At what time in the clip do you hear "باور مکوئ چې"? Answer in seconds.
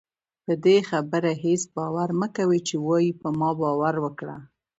1.75-2.75